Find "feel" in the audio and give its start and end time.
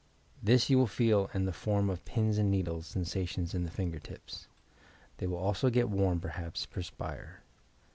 0.87-1.29